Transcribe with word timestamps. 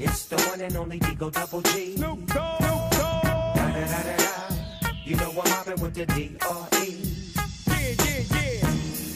It's 0.00 0.24
the 0.32 0.36
one 0.48 0.62
and 0.62 0.74
only 0.80 0.98
Digo 0.98 1.28
Double 1.30 1.60
G. 1.60 1.92
Snoop 1.96 2.24
Dogg. 2.32 2.56
Snoop 2.64 2.88
Dogg. 2.96 3.52
Da 3.52 3.68
da 3.68 3.84
da 3.84 4.00
da 4.00 4.16
da. 4.16 4.32
You 5.04 5.16
know 5.20 5.28
I'm 5.28 5.44
mobbing 5.52 5.76
with 5.84 5.92
the 5.92 6.06
D.R.E. 6.08 6.88
Yeah, 7.68 7.92
yeah, 8.00 8.24
yeah. 8.32 8.64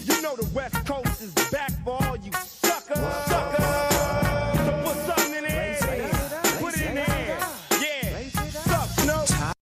You 0.05 0.21
know 0.21 0.37
the 0.37 0.45
West 0.53 0.77
Coast 0.85 1.25
is 1.25 1.33
back 1.49 1.73
for 1.89 1.97
all 2.05 2.21
you 2.21 2.29
suckers. 2.37 3.01
Suckers. 3.01 3.65
So 4.61 4.73
put 4.85 4.97
something 5.09 5.33
in 5.41 5.45
the 5.49 5.57
air. 5.57 5.81
Put 6.61 6.77
it 6.77 6.85
in 6.85 6.95
the 7.01 7.07
air. 7.17 7.41
Yeah. 7.81 8.29
Suck, 8.53 8.89
Snoop. 9.01 9.57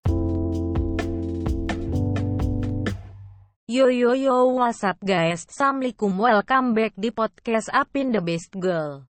Yo 3.71 3.87
yo 3.87 4.11
yo 4.11 4.51
what's 4.59 4.83
up 4.83 4.99
guys 4.99 5.47
Assalamualaikum 5.47 6.19
welcome 6.19 6.75
back 6.75 6.91
di 6.99 7.15
podcast 7.15 7.71
Apin 7.71 8.11
the 8.11 8.19
Best 8.19 8.51
Girl 8.59 9.07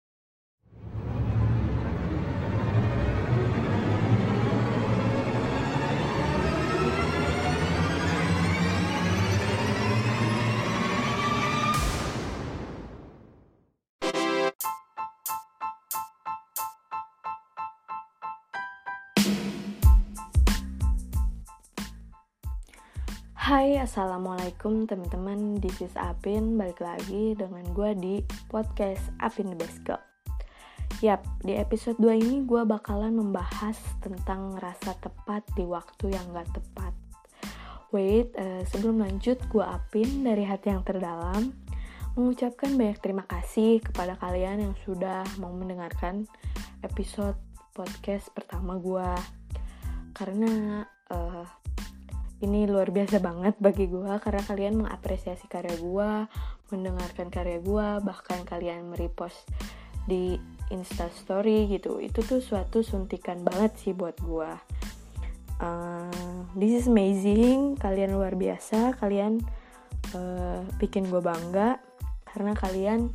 Hai, 23.46 23.78
Assalamualaikum 23.78 24.90
teman-teman. 24.90 25.62
This 25.62 25.78
is 25.78 25.94
Apin, 25.94 26.58
balik 26.58 26.82
lagi 26.82 27.30
dengan 27.38 27.62
gue 27.78 27.94
di 27.94 28.14
podcast 28.50 29.14
Apin 29.22 29.54
The 29.54 29.58
Best 29.62 29.86
Girl. 29.86 30.02
Yap, 30.98 31.22
di 31.46 31.54
episode 31.54 31.94
2 32.02 32.26
ini 32.26 32.42
gue 32.42 32.66
bakalan 32.66 33.14
membahas 33.14 33.78
tentang 34.02 34.58
rasa 34.58 34.98
tepat 34.98 35.46
di 35.54 35.62
waktu 35.62 36.10
yang 36.10 36.26
gak 36.34 36.58
tepat. 36.58 36.90
Wait, 37.94 38.34
eh, 38.34 38.66
sebelum 38.66 38.98
lanjut 38.98 39.38
gue 39.46 39.62
Apin 39.62 40.26
dari 40.26 40.42
hati 40.42 40.74
yang 40.74 40.82
terdalam. 40.82 41.54
Mengucapkan 42.18 42.74
banyak 42.74 42.98
terima 42.98 43.30
kasih 43.30 43.78
kepada 43.78 44.18
kalian 44.18 44.58
yang 44.58 44.74
sudah 44.82 45.22
mau 45.38 45.54
mendengarkan 45.54 46.26
episode 46.82 47.38
podcast 47.78 48.26
pertama 48.34 48.74
gue 48.82 49.06
Karena 50.18 50.82
eh, 51.14 51.65
ini 52.44 52.68
luar 52.68 52.92
biasa 52.92 53.16
banget 53.16 53.56
bagi 53.56 53.88
gue 53.88 54.12
karena 54.20 54.42
kalian 54.44 54.84
mengapresiasi 54.84 55.48
karya 55.48 55.72
gue, 55.80 56.10
mendengarkan 56.68 57.32
karya 57.32 57.64
gue, 57.64 57.88
bahkan 58.04 58.44
kalian 58.44 58.92
merepost 58.92 59.48
di 60.04 60.36
Insta 60.68 61.08
Story 61.08 61.64
gitu. 61.72 61.96
Itu 61.96 62.20
tuh 62.20 62.44
suatu 62.44 62.84
suntikan 62.84 63.40
banget 63.40 63.72
sih 63.80 63.92
buat 63.96 64.20
gue. 64.20 64.52
Uh, 65.56 66.44
this 66.52 66.76
is 66.76 66.84
amazing, 66.84 67.80
kalian 67.80 68.12
luar 68.12 68.36
biasa, 68.36 68.92
kalian 69.00 69.40
uh, 70.12 70.60
bikin 70.76 71.08
gue 71.08 71.24
bangga 71.24 71.80
karena 72.28 72.52
kalian 72.52 73.08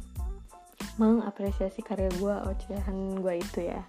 mengapresiasi 0.97 1.85
karya 1.85 2.09
gue, 2.17 2.35
ocehan 2.49 3.21
gue 3.21 3.33
itu 3.37 3.69
ya. 3.69 3.85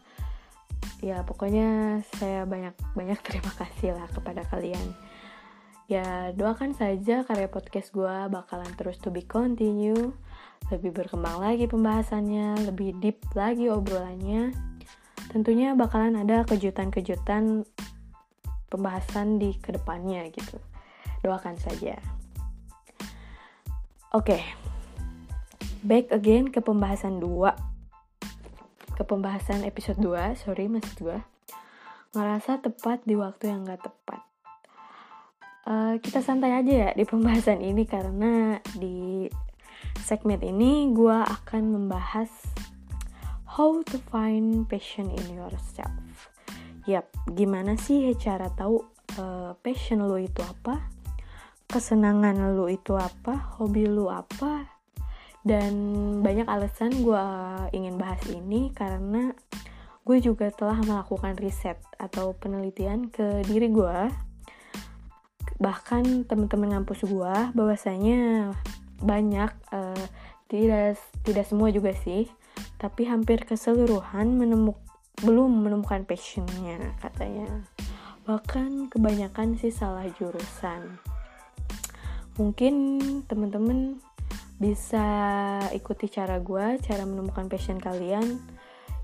Ya 1.00 1.24
pokoknya 1.24 1.98
saya 2.20 2.44
banyak 2.44 2.76
banyak 2.92 3.18
terima 3.26 3.50
kasih 3.56 3.96
lah 3.96 4.06
kepada 4.12 4.44
kalian. 4.52 4.92
Ya, 5.92 6.32
doakan 6.32 6.72
saja 6.72 7.20
karya 7.20 7.52
podcast 7.52 7.92
gue 7.92 8.16
bakalan 8.32 8.72
terus 8.80 8.96
to 8.96 9.12
be 9.12 9.28
continue, 9.28 10.16
lebih 10.72 10.88
berkembang 10.88 11.36
lagi 11.36 11.68
pembahasannya, 11.68 12.64
lebih 12.64 12.96
deep 12.96 13.20
lagi 13.36 13.68
obrolannya. 13.68 14.56
Tentunya 15.28 15.76
bakalan 15.76 16.16
ada 16.16 16.48
kejutan-kejutan 16.48 17.68
pembahasan 18.72 19.36
di 19.36 19.52
ke 19.60 19.76
depannya 19.76 20.32
gitu. 20.32 20.56
Doakan 21.20 21.60
saja. 21.60 22.00
Oke, 24.16 24.40
back 25.84 26.08
again 26.08 26.48
ke 26.48 26.64
pembahasan 26.64 27.20
2. 27.20 28.96
Ke 28.96 29.04
pembahasan 29.04 29.60
episode 29.68 30.00
2, 30.00 30.40
sorry 30.40 30.72
maksud 30.72 31.04
gue. 31.04 31.20
Ngerasa 32.16 32.64
tepat 32.64 33.04
di 33.04 33.12
waktu 33.12 33.52
yang 33.52 33.68
gak 33.68 33.92
tepat. 33.92 34.31
Uh, 35.62 35.94
kita 36.02 36.18
santai 36.18 36.58
aja 36.58 36.72
ya 36.74 36.90
di 36.90 37.06
pembahasan 37.06 37.62
ini 37.62 37.86
karena 37.86 38.58
di 38.74 39.30
segmen 40.02 40.42
ini 40.42 40.90
gue 40.90 41.14
akan 41.14 41.62
membahas 41.78 42.26
how 43.46 43.78
to 43.86 44.02
find 44.10 44.66
passion 44.66 45.06
in 45.06 45.38
yourself. 45.38 46.32
Yap, 46.90 47.14
gimana 47.30 47.78
sih 47.78 48.10
cara 48.18 48.50
tahu 48.50 48.82
uh, 49.22 49.54
passion 49.62 50.02
lo 50.02 50.18
itu 50.18 50.42
apa, 50.42 50.82
kesenangan 51.70 52.58
lo 52.58 52.66
itu 52.66 52.98
apa, 52.98 53.54
hobi 53.62 53.86
lo 53.86 54.10
apa, 54.10 54.66
dan 55.46 55.74
banyak 56.26 56.50
alasan 56.50 57.06
gue 57.06 57.26
ingin 57.70 58.02
bahas 58.02 58.18
ini 58.30 58.74
karena 58.74 59.30
gue 60.02 60.18
juga 60.18 60.50
telah 60.50 60.82
melakukan 60.82 61.38
riset 61.38 61.78
atau 62.02 62.34
penelitian 62.34 63.06
ke 63.14 63.46
diri 63.46 63.70
gue 63.70 64.10
bahkan 65.62 66.26
teman-teman 66.26 66.74
ngampus 66.74 67.06
gua 67.06 67.54
bahwasanya 67.54 68.50
banyak 68.98 69.54
uh, 69.70 70.04
tidak 70.50 70.98
tidak 71.22 71.46
semua 71.46 71.70
juga 71.70 71.94
sih 71.94 72.26
tapi 72.82 73.06
hampir 73.06 73.46
keseluruhan 73.46 74.34
menemuk 74.34 74.76
belum 75.22 75.62
menemukan 75.68 76.02
passionnya 76.02 76.98
katanya. 76.98 77.62
Bahkan 78.26 78.90
kebanyakan 78.90 79.54
sih 79.54 79.70
salah 79.70 80.06
jurusan. 80.18 80.98
Mungkin 82.40 82.74
teman-teman 83.30 84.02
bisa 84.58 85.06
ikuti 85.74 86.10
cara 86.10 86.42
gua 86.42 86.74
cara 86.82 87.06
menemukan 87.06 87.46
passion 87.46 87.78
kalian. 87.78 88.42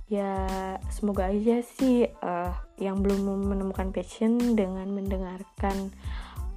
Ya 0.08 0.48
semoga 0.88 1.28
aja 1.28 1.60
sih 1.60 2.08
uh, 2.24 2.54
yang 2.80 3.04
belum 3.04 3.44
menemukan 3.46 3.92
passion 3.92 4.56
dengan 4.56 4.88
mendengarkan 4.88 5.92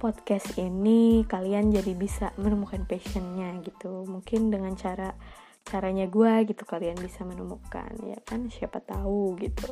podcast 0.02 0.58
ini 0.58 1.22
kalian 1.30 1.70
jadi 1.70 1.94
bisa 1.94 2.34
menemukan 2.34 2.82
passionnya 2.82 3.54
gitu. 3.62 4.02
Mungkin 4.10 4.50
dengan 4.50 4.74
cara 4.74 5.14
caranya 5.62 6.10
gue 6.10 6.50
gitu 6.50 6.66
kalian 6.66 6.98
bisa 6.98 7.22
menemukan 7.22 7.94
ya 8.02 8.18
kan? 8.26 8.50
Siapa 8.50 8.82
tahu 8.82 9.38
gitu. 9.38 9.70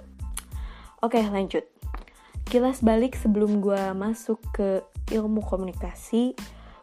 Oke 1.02 1.18
lanjut. 1.18 1.66
Kilas 2.46 2.78
balik 2.86 3.18
sebelum 3.18 3.58
gue 3.58 3.90
masuk 3.98 4.38
ke 4.54 4.86
ilmu 5.10 5.42
komunikasi 5.42 6.38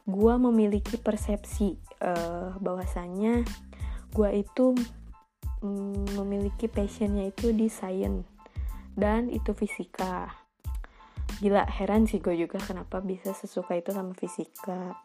gue 0.07 0.33
memiliki 0.39 0.95
persepsi 0.95 1.75
uh, 1.99 2.55
bahwasannya 2.59 3.43
gue 4.15 4.29
itu 4.39 4.71
mm, 5.59 6.15
memiliki 6.15 6.71
passionnya 6.71 7.27
itu 7.27 7.51
di 7.51 7.67
science 7.67 8.23
dan 8.95 9.27
itu 9.27 9.51
fisika 9.51 10.46
gila 11.37 11.69
heran 11.69 12.09
sih 12.09 12.17
gue 12.17 12.33
juga 12.33 12.57
kenapa 12.57 12.97
bisa 13.01 13.33
sesuka 13.33 13.77
itu 13.77 13.93
sama 13.93 14.17
fisika. 14.17 14.97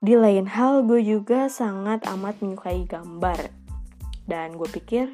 Di 0.00 0.16
lain 0.16 0.48
hal 0.48 0.88
gue 0.88 1.04
juga 1.04 1.52
sangat 1.52 2.08
amat 2.08 2.40
menyukai 2.40 2.88
gambar. 2.88 3.52
Dan 4.24 4.56
gue 4.56 4.68
pikir 4.72 5.12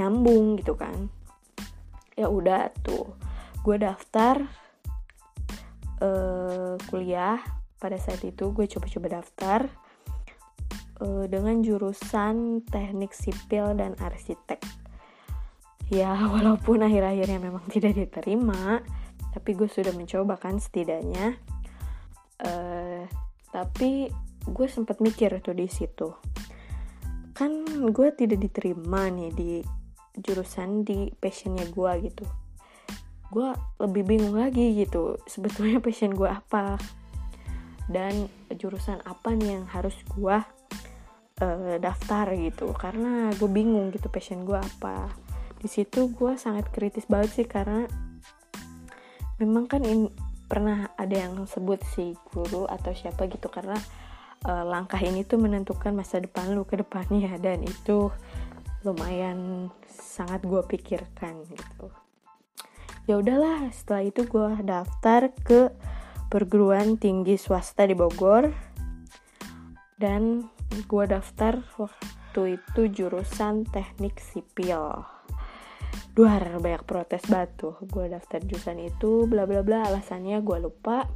nyambung 0.00 0.56
gitu 0.56 0.72
kan. 0.72 1.12
Ya 2.16 2.32
udah 2.32 2.72
tuh 2.80 3.12
gue 3.60 3.76
daftar 3.76 4.48
uh, 6.00 6.80
kuliah. 6.88 7.40
Pada 7.76 7.98
saat 7.98 8.22
itu 8.22 8.54
gue 8.54 8.64
coba-coba 8.70 9.20
daftar 9.20 9.66
uh, 11.02 11.26
dengan 11.28 11.60
jurusan 11.60 12.64
teknik 12.64 13.12
sipil 13.12 13.76
dan 13.76 13.92
arsitek. 14.00 14.62
Ya 15.92 16.16
walaupun 16.32 16.80
akhir-akhirnya 16.80 17.36
memang 17.36 17.68
tidak 17.68 18.00
diterima 18.00 18.80
tapi 19.32 19.56
gue 19.56 19.66
sudah 19.66 19.96
mencoba 19.96 20.36
kan 20.36 20.60
setidaknya. 20.60 21.40
Uh, 22.42 23.08
tapi 23.48 24.12
gue 24.44 24.66
sempat 24.68 25.00
mikir 25.00 25.40
tuh 25.40 25.56
di 25.56 25.66
situ. 25.66 26.12
Kan 27.32 27.64
gue 27.90 28.08
tidak 28.12 28.38
diterima 28.44 29.08
nih 29.08 29.30
di 29.32 29.52
jurusan 30.20 30.84
di 30.84 31.08
passionnya 31.16 31.64
gue 31.72 31.92
gitu. 32.12 32.24
Gue 33.32 33.56
lebih 33.80 34.04
bingung 34.04 34.36
lagi 34.36 34.76
gitu 34.76 35.16
sebetulnya 35.24 35.80
passion 35.80 36.12
gue 36.12 36.28
apa? 36.28 36.76
Dan 37.88 38.28
jurusan 38.52 39.00
apa 39.08 39.32
nih 39.32 39.56
yang 39.56 39.66
harus 39.72 39.96
gue 40.12 40.36
uh, 41.40 41.76
daftar 41.80 42.36
gitu? 42.36 42.76
Karena 42.76 43.32
gue 43.32 43.48
bingung 43.48 43.88
gitu 43.96 44.12
passion 44.12 44.44
gue 44.44 44.60
apa. 44.60 45.08
Di 45.56 45.70
situ 45.70 46.12
gue 46.12 46.36
sangat 46.36 46.68
kritis 46.68 47.08
banget 47.08 47.30
sih 47.42 47.46
karena 47.48 47.88
memang 49.42 49.66
kan 49.66 49.82
in, 49.82 50.06
pernah 50.46 50.94
ada 50.94 51.26
yang 51.26 51.42
sebut 51.50 51.82
si 51.82 52.14
guru 52.30 52.70
atau 52.70 52.94
siapa 52.94 53.26
gitu 53.26 53.50
karena 53.50 53.74
uh, 54.46 54.62
langkah 54.62 55.02
ini 55.02 55.26
tuh 55.26 55.42
menentukan 55.42 55.90
masa 55.90 56.22
depan 56.22 56.54
lu 56.54 56.62
ke 56.62 56.78
depannya 56.78 57.34
dan 57.42 57.66
itu 57.66 58.14
lumayan 58.86 59.70
sangat 59.90 60.46
gue 60.46 60.62
pikirkan 60.66 61.42
gitu. 61.50 61.90
Ya 63.10 63.18
udahlah 63.18 63.70
setelah 63.74 64.06
itu 64.06 64.22
gue 64.26 64.50
daftar 64.62 65.34
ke 65.42 65.74
perguruan 66.30 66.94
tinggi 66.94 67.34
swasta 67.34 67.82
di 67.82 67.98
Bogor 67.98 68.54
dan 69.98 70.46
gue 70.86 71.04
daftar 71.10 71.62
waktu 71.78 72.58
itu 72.58 72.80
jurusan 72.90 73.66
teknik 73.70 74.22
sipil 74.22 75.02
duar 76.12 76.60
banyak 76.60 76.84
protes 76.84 77.24
batu. 77.28 77.76
Gue 77.88 78.08
daftar 78.12 78.40
jurusan 78.44 78.78
itu 78.82 79.24
bla 79.24 79.48
bla 79.48 79.64
bla. 79.64 79.88
Alasannya 79.88 80.40
gue 80.44 80.58
lupa. 80.60 81.08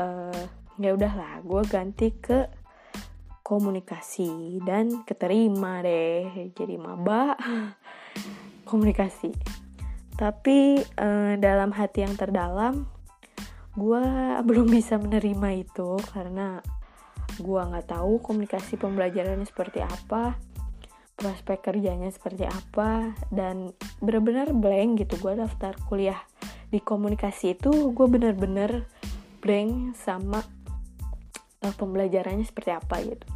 Uh, 0.00 0.44
ya 0.80 0.96
udahlah 0.96 1.44
gue 1.44 1.62
ganti 1.68 2.08
ke 2.16 2.48
komunikasi 3.44 4.62
dan 4.64 5.04
keterima 5.04 5.84
deh. 5.84 6.52
Jadi 6.56 6.74
maba. 6.80 7.36
Komunikasi. 8.70 9.34
Tapi 10.14 10.78
uh, 11.00 11.34
dalam 11.40 11.74
hati 11.74 12.06
yang 12.06 12.14
terdalam 12.14 12.86
gue 13.78 14.04
belum 14.48 14.66
bisa 14.66 14.98
menerima 14.98 15.48
itu 15.62 15.98
karena 16.10 16.60
gue 17.40 17.60
nggak 17.60 17.88
tahu 17.88 18.20
komunikasi 18.20 18.76
pembelajarannya 18.76 19.46
seperti 19.48 19.80
apa 19.80 20.36
prospek 21.20 21.60
kerjanya 21.60 22.08
seperti 22.08 22.48
apa 22.48 23.12
dan 23.28 23.76
bener-bener 24.00 24.56
blank 24.56 25.04
gitu. 25.04 25.20
Gue 25.20 25.36
daftar 25.36 25.76
kuliah 25.84 26.16
di 26.72 26.80
komunikasi 26.80 27.60
itu 27.60 27.92
gue 27.92 28.06
bener-bener 28.08 28.88
blank 29.44 29.92
sama 30.00 30.40
uh, 31.60 31.74
pembelajarannya 31.76 32.48
seperti 32.48 32.72
apa 32.72 32.96
gitu. 33.04 33.28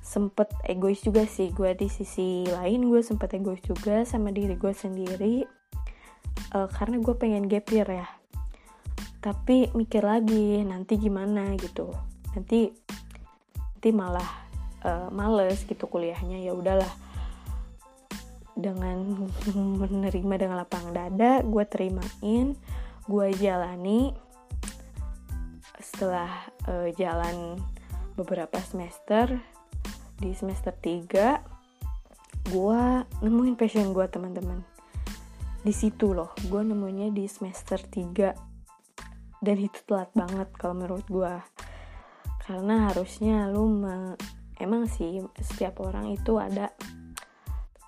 Sempet 0.00 0.48
egois 0.64 1.04
juga 1.04 1.28
sih 1.28 1.52
gue 1.52 1.76
di 1.76 1.92
sisi 1.92 2.48
lain 2.48 2.88
gue 2.88 3.04
sempet 3.04 3.36
egois 3.36 3.60
juga 3.60 4.02
sama 4.08 4.32
diri 4.32 4.56
gue 4.56 4.72
sendiri 4.72 5.44
uh, 6.56 6.66
karena 6.72 6.96
gue 6.98 7.14
pengen 7.14 7.44
gap 7.44 7.68
year 7.68 7.86
ya. 7.86 8.08
Tapi 9.20 9.68
mikir 9.76 10.00
lagi 10.00 10.64
nanti 10.64 10.96
gimana 10.96 11.52
gitu. 11.60 11.92
Nanti 12.32 12.72
nanti 13.76 13.90
malah 13.92 14.49
uh, 14.84 15.08
males 15.12 15.64
gitu 15.64 15.86
kuliahnya 15.86 16.40
ya 16.40 16.52
udahlah. 16.52 16.90
Dengan 18.54 19.28
menerima 19.88 20.34
dengan 20.36 20.60
lapang 20.60 20.92
dada 20.92 21.40
gue 21.40 21.64
terimain 21.68 22.56
gue 23.08 23.26
jalani. 23.38 24.12
Setelah 25.80 26.30
uh, 26.68 26.88
jalan 26.94 27.56
beberapa 28.14 28.60
semester 28.60 29.40
di 30.20 30.36
semester 30.36 30.76
3 30.76 32.52
gue 32.52 32.82
nemuin 33.24 33.56
passion 33.56 33.96
gue 33.96 34.06
teman-teman. 34.10 34.60
Di 35.60 35.72
situ 35.72 36.12
loh 36.12 36.32
gue 36.48 36.60
nemuinnya 36.60 37.12
di 37.12 37.24
semester 37.28 37.80
3 37.80 38.50
dan 39.40 39.56
itu 39.56 39.80
telat 39.88 40.12
banget 40.12 40.52
kalau 40.60 40.76
menurut 40.76 41.04
gue 41.08 41.34
karena 42.44 42.92
harusnya 42.92 43.48
lu 43.48 43.64
emang 44.60 44.86
sih 44.86 45.24
setiap 45.40 45.80
orang 45.82 46.12
itu 46.12 46.36
ada 46.36 46.70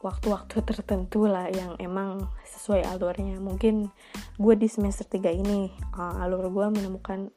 waktu-waktu 0.03 0.67
tertentu 0.67 1.31
lah 1.31 1.47
yang 1.49 1.79
emang 1.79 2.27
sesuai 2.43 2.83
alurnya. 2.91 3.39
Mungkin 3.39 3.89
gue 4.37 4.55
di 4.59 4.67
semester 4.67 5.07
3 5.07 5.31
ini 5.31 5.71
uh, 5.95 6.21
alur 6.21 6.51
gue 6.51 6.67
menemukan 6.75 7.31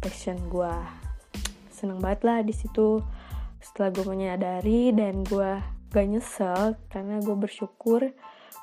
passion 0.00 0.40
gue 0.48 0.72
seneng 1.68 2.00
banget 2.00 2.20
lah 2.24 2.38
di 2.40 2.56
situ. 2.56 3.04
Setelah 3.60 3.92
gue 3.92 4.04
menyadari 4.08 4.96
dan 4.96 5.20
gue 5.28 5.60
gak 5.92 6.06
nyesel 6.08 6.80
karena 6.88 7.20
gue 7.20 7.36
bersyukur 7.36 8.08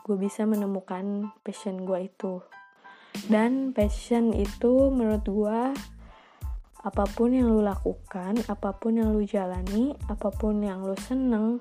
gue 0.08 0.18
bisa 0.18 0.48
menemukan 0.50 1.30
passion 1.46 1.86
gue 1.86 2.10
itu. 2.10 2.42
Dan 3.30 3.76
passion 3.76 4.34
itu 4.34 4.90
menurut 4.90 5.26
gue 5.26 5.60
apa 6.88 7.04
pun 7.04 7.36
yang 7.36 7.52
lu 7.52 7.60
lakukan 7.60 8.40
apa 8.48 8.72
pun 8.72 8.96
yang 8.96 9.12
lu 9.12 9.28
jalani 9.28 9.92
apa 10.08 10.32
pun 10.32 10.64
yang 10.64 10.88
lu 10.88 10.96
seneng 10.96 11.60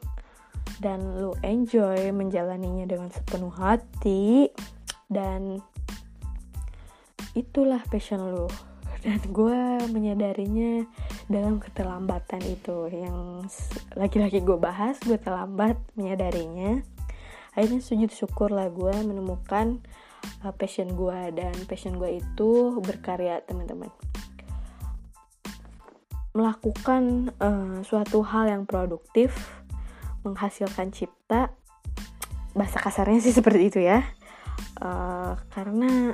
dan 0.78 1.02
lu 1.19 1.34
enjoy 1.43 2.14
menjalaninya 2.14 2.87
dengan 2.87 3.11
sepenuh 3.11 3.50
hati 3.50 4.55
dan 5.11 5.58
itulah 7.37 7.82
passion 7.87 8.32
lu. 8.32 8.49
Dan 9.06 9.23
gue 9.31 9.87
menyadarinya 9.93 10.82
dalam 11.31 11.62
keterlambatan 11.62 12.43
itu. 12.43 12.90
Yang 12.90 13.46
lagi-lagi 13.94 14.43
gue 14.43 14.58
bahas 14.58 14.99
gue 15.05 15.14
terlambat 15.14 15.78
menyadarinya. 15.94 16.82
Akhirnya 17.55 17.84
sujud 17.84 18.11
syukur 18.11 18.50
lah 18.50 18.67
gue 18.67 18.90
menemukan 19.06 19.78
uh, 20.43 20.50
passion 20.50 20.90
gue 20.99 21.20
dan 21.38 21.55
passion 21.70 21.94
gue 22.02 22.19
itu 22.19 22.82
berkarya 22.82 23.46
teman-teman 23.46 23.94
melakukan 26.36 27.32
uh, 27.40 27.80
suatu 27.80 28.20
hal 28.20 28.52
yang 28.52 28.62
produktif 28.68 29.32
menghasilkan 30.20 30.92
cipta. 30.92 31.48
Bahasa 32.52 32.76
kasarnya 32.76 33.24
sih 33.24 33.32
seperti 33.40 33.72
itu 33.72 33.80
ya. 33.80 34.04
Uh, 34.76 35.40
karena 35.48 36.12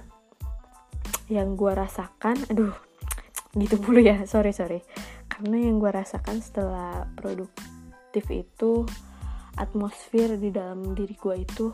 yang 1.27 1.59
gue 1.59 1.73
rasakan 1.75 2.39
aduh 2.51 2.75
gitu 3.63 3.79
dulu 3.83 3.99
ya 3.99 4.23
sorry 4.31 4.55
sorry. 4.55 4.87
Karena 5.27 5.59
yang 5.59 5.83
gue 5.83 5.91
rasakan 5.91 6.39
setelah 6.39 7.11
produktif 7.19 8.31
itu 8.31 8.87
atmosfer 9.59 10.39
di 10.39 10.55
dalam 10.55 10.95
diri 10.95 11.19
gue 11.19 11.35
itu 11.43 11.67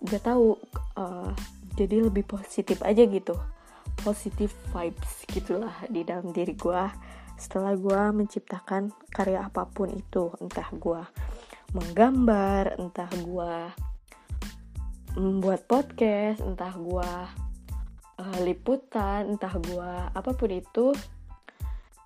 gak 0.00 0.22
tahu 0.32 0.56
uh, 0.96 1.34
jadi 1.74 2.06
lebih 2.06 2.30
positif 2.30 2.78
aja 2.86 3.02
gitu. 3.02 3.34
Positif 4.00 4.54
vibes 4.70 5.26
gitulah 5.28 5.74
di 5.90 6.06
dalam 6.06 6.30
diri 6.30 6.54
gue 6.56 6.84
setelah 7.40 7.72
gue 7.74 8.02
menciptakan 8.12 8.92
karya 9.08 9.48
apa 9.48 9.64
pun 9.64 9.88
itu 9.88 10.28
entah 10.38 10.68
gue 10.76 11.00
menggambar 11.72 12.76
entah 12.76 13.08
gue 13.08 13.54
membuat 15.16 15.64
podcast 15.64 16.44
entah 16.44 16.76
gue 16.76 17.10
uh, 18.20 18.38
liputan 18.44 19.32
entah 19.32 19.56
gue 19.56 19.90
apa 20.12 20.30
pun 20.36 20.50
itu 20.52 20.92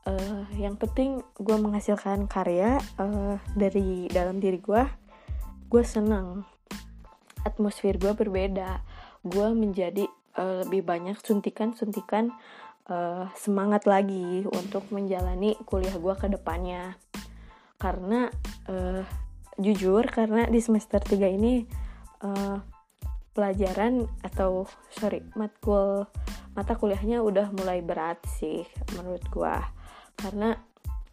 uh, 0.07 0.47
yang 0.55 0.79
penting 0.79 1.19
gue 1.43 1.57
menghasilkan 1.59 2.31
karya 2.31 2.79
uh, 3.03 3.37
dari 3.59 4.07
dalam 4.09 4.39
diri 4.39 4.63
gue 4.63 5.05
gue 5.75 5.83
senang. 5.83 6.47
Atmosfer 7.43 7.99
gue 7.99 8.15
berbeda. 8.15 8.79
Gue 9.26 9.50
menjadi 9.50 10.07
uh, 10.38 10.62
lebih 10.62 10.87
banyak 10.87 11.19
suntikan-suntikan 11.19 12.31
uh, 12.88 13.29
semangat 13.37 13.88
lagi 13.88 14.45
untuk 14.49 14.88
menjalani 14.93 15.57
kuliah 15.69 15.95
gue 15.95 16.14
ke 16.17 16.26
depannya. 16.29 16.97
Karena 17.81 18.29
uh, 18.69 19.03
jujur 19.61 20.03
karena 20.09 20.49
di 20.49 20.59
semester 20.59 20.99
3 20.99 21.37
ini 21.37 21.64
uh, 22.25 22.59
pelajaran 23.35 24.07
atau 24.23 24.67
sorry 24.95 25.23
matkul 25.35 26.07
mata 26.55 26.79
kuliahnya 26.79 27.19
udah 27.19 27.50
mulai 27.50 27.83
berat 27.83 28.23
sih 28.38 28.62
menurut 28.95 29.26
gue 29.26 29.57
karena 30.14 30.55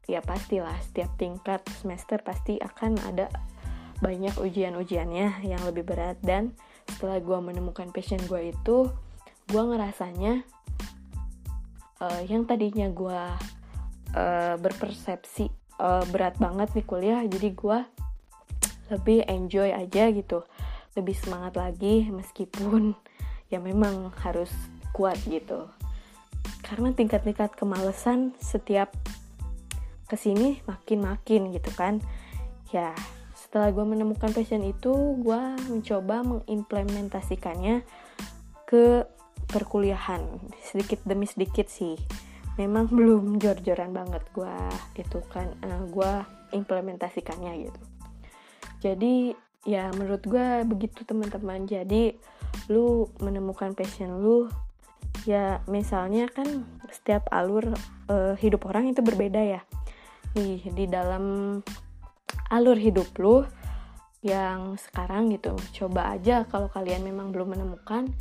ya 0.06 0.22
pastilah 0.22 0.78
setiap 0.86 1.10
tingkat 1.18 1.66
semester 1.82 2.22
pasti 2.22 2.62
akan 2.62 3.02
ada 3.10 3.30
banyak 4.02 4.34
ujian-ujiannya 4.42 5.46
yang 5.46 5.62
lebih 5.64 5.86
berat. 5.86 6.18
Dan 6.20 6.58
setelah 6.90 7.22
gue 7.22 7.38
menemukan 7.38 7.94
passion 7.94 8.20
gue 8.26 8.52
itu 8.52 8.90
gue 9.48 9.64
ngerasanya 9.64 10.44
uh, 12.02 12.22
yang 12.26 12.50
tadinya 12.50 12.90
gue 12.90 13.22
uh, 14.18 14.56
berpersepsi 14.58 15.48
uh, 15.78 16.04
berat 16.10 16.36
banget 16.42 16.74
nih 16.74 16.86
kuliah 16.86 17.22
jadi 17.30 17.50
gue 17.54 17.80
lebih 18.92 19.24
enjoy 19.30 19.72
aja 19.72 20.12
gitu. 20.12 20.44
Lebih 21.00 21.16
semangat 21.16 21.56
lagi 21.56 22.12
meskipun 22.12 22.92
ya 23.54 23.64
memang 23.64 24.12
harus 24.20 24.52
kuat 24.92 25.16
gitu. 25.24 25.72
Karena 26.60 26.92
tingkat-tingkat 26.92 27.56
kemalesan 27.56 28.36
setiap 28.44 28.92
ke 30.12 30.20
sini 30.20 30.60
makin-makin 30.68 31.56
gitu 31.56 31.72
kan. 31.72 32.04
Ya 32.76 32.92
setelah 33.32 33.72
gue 33.72 33.84
menemukan 33.84 34.32
passion 34.36 34.64
itu 34.64 34.92
gue 35.24 35.42
mencoba 35.72 36.24
mengimplementasikannya 36.24 37.84
ke 38.68 39.08
perkuliahan. 39.52 40.24
Sedikit 40.64 41.04
demi 41.04 41.28
sedikit 41.28 41.68
sih. 41.68 42.00
Memang 42.56 42.88
belum 42.92 43.38
jor-joran 43.40 43.92
banget 43.92 44.24
gue 44.36 44.56
itu 45.00 45.20
kan 45.32 45.52
uh, 45.64 45.68
eh, 45.68 45.84
gue 45.88 46.12
implementasikannya 46.56 47.70
gitu. 47.70 47.82
Jadi 48.82 49.36
ya 49.68 49.94
menurut 49.94 50.24
gue 50.26 50.66
begitu 50.66 51.04
teman-teman. 51.04 51.68
Jadi 51.68 52.16
lu 52.72 53.08
menemukan 53.20 53.76
passion 53.76 54.24
lu 54.24 54.48
ya 55.28 55.62
misalnya 55.70 56.26
kan 56.32 56.66
setiap 56.90 57.30
alur 57.30 57.76
uh, 58.10 58.34
hidup 58.40 58.66
orang 58.68 58.90
itu 58.90 59.04
berbeda 59.04 59.44
ya. 59.44 59.62
Nih 60.34 60.64
di 60.72 60.88
dalam 60.88 61.60
alur 62.52 62.76
hidup 62.80 63.12
lu 63.20 63.44
yang 64.22 64.78
sekarang 64.78 65.34
gitu 65.34 65.58
coba 65.82 66.14
aja 66.14 66.46
kalau 66.46 66.70
kalian 66.70 67.02
memang 67.02 67.34
belum 67.34 67.58
menemukan 67.58 68.14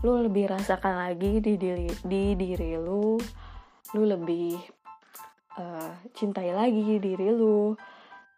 lu 0.00 0.24
lebih 0.24 0.48
rasakan 0.48 1.08
lagi 1.08 1.44
di 1.44 1.60
diri 1.60 1.88
di 2.00 2.32
diri 2.32 2.72
lu. 2.80 3.20
Lu 3.92 4.02
lebih 4.06 4.56
uh, 5.60 5.92
cintai 6.16 6.48
lagi 6.56 6.96
diri 6.96 7.28
lu. 7.28 7.76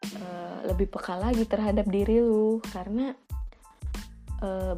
Uh, 0.03 0.57
lebih 0.67 0.91
peka 0.91 1.15
lagi 1.15 1.47
terhadap 1.47 1.87
diri 1.87 2.19
lu. 2.19 2.59
Karena 2.67 3.15
uh, 4.43 4.75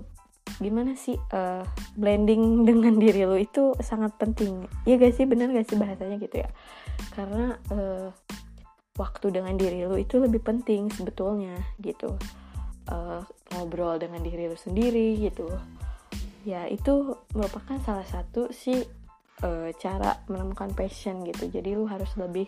gimana 0.60 0.92
sih 0.92 1.16
uh, 1.16 1.64
blending 1.96 2.42
dengan 2.68 3.00
diri 3.00 3.24
lu 3.24 3.40
itu 3.40 3.72
sangat 3.80 4.12
penting. 4.20 4.68
Ya 4.84 5.00
gak 5.00 5.16
sih? 5.16 5.24
Bener 5.24 5.48
gak 5.56 5.72
sih 5.72 5.80
bahasanya 5.80 6.20
gitu 6.20 6.44
ya? 6.44 6.48
Karena 7.16 7.56
uh, 7.72 8.12
waktu 9.00 9.32
dengan 9.32 9.56
diri 9.56 9.88
lu 9.88 9.96
itu 9.96 10.20
lebih 10.20 10.44
penting 10.44 10.92
sebetulnya 10.92 11.56
gitu. 11.80 12.12
Uh, 12.84 13.24
ngobrol 13.56 13.96
dengan 13.96 14.20
diri 14.20 14.44
lu 14.44 14.60
sendiri 14.60 15.16
gitu 15.16 15.48
ya 16.44 16.68
itu 16.68 17.16
merupakan 17.32 17.80
salah 17.80 18.04
satu 18.04 18.52
sih 18.52 18.84
uh, 19.42 19.72
cara 19.80 20.20
menemukan 20.28 20.70
passion 20.76 21.24
gitu. 21.24 21.48
Jadi 21.48 21.74
lu 21.74 21.88
harus 21.88 22.12
lebih 22.20 22.46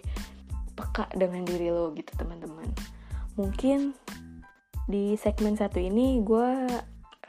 peka 0.76 1.08
dengan 1.16 1.42
diri 1.42 1.72
lu 1.72 1.90
gitu 1.96 2.12
teman-teman. 2.14 2.68
Mungkin 3.40 3.96
di 4.86 5.16
segmen 5.18 5.58
satu 5.58 5.80
ini 5.82 6.20
gue 6.22 6.50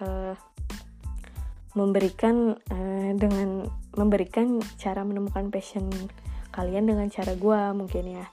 uh, 0.03 0.35
memberikan 1.73 2.53
uh, 2.53 3.11
dengan 3.15 3.65
memberikan 3.97 4.61
cara 4.77 5.01
menemukan 5.01 5.49
passion 5.49 5.89
kalian 6.53 6.85
dengan 6.85 7.07
cara 7.09 7.33
gue 7.33 7.61
mungkin 7.73 8.05
ya. 8.21 8.25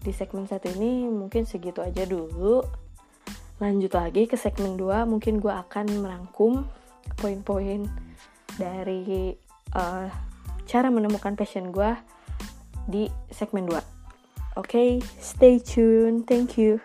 Di 0.00 0.16
segmen 0.16 0.48
satu 0.48 0.72
ini 0.72 1.04
mungkin 1.10 1.44
segitu 1.44 1.84
aja 1.84 2.08
dulu. 2.08 2.64
Lanjut 3.60 3.92
lagi 3.92 4.24
ke 4.24 4.40
segmen 4.40 4.80
2 4.80 5.04
mungkin 5.04 5.36
gue 5.36 5.52
akan 5.52 6.00
merangkum 6.00 6.64
poin-poin 7.20 7.86
dari 8.56 9.34
uh, 9.76 10.08
cara 10.64 10.88
menemukan 10.88 11.34
passion 11.34 11.70
gue 11.70 11.92
di 12.88 13.06
segmen 13.30 13.68
2 13.68 13.74
oke 13.74 14.66
okay, 14.66 14.90
stay 15.20 15.62
tune. 15.62 16.26
Thank 16.26 16.58
you. 16.58 16.80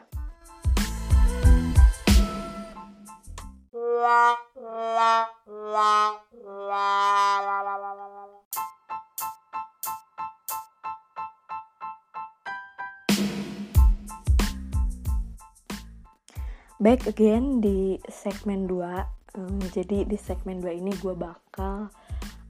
Back 16.75 17.07
again 17.09 17.65
di 17.65 17.97
segmen 18.11 18.69
2 18.69 19.14
um, 19.35 19.59
jadi 19.71 20.07
di 20.07 20.17
segmen 20.17 20.63
2 20.63 20.81
ini 20.81 20.91
gue 20.99 21.13
bakal 21.13 21.91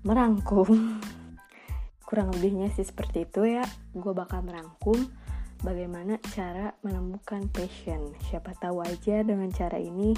merangkum. 0.05 1.01
Kurang 2.05 2.29
lebihnya 2.37 2.69
sih 2.71 2.85
seperti 2.85 3.25
itu 3.25 3.45
ya. 3.49 3.65
Gue 3.91 4.13
bakal 4.13 4.45
merangkum 4.45 5.09
bagaimana 5.65 6.21
cara 6.31 6.77
menemukan 6.85 7.49
passion. 7.49 8.13
Siapa 8.29 8.53
tahu 8.61 8.85
aja 8.85 9.25
dengan 9.25 9.49
cara 9.49 9.81
ini 9.81 10.13